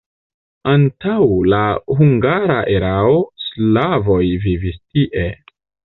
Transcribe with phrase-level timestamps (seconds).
[0.71, 1.17] Antaŭ
[1.53, 1.59] la
[2.01, 3.15] hungara erao
[3.49, 5.29] slavoj vivis tie.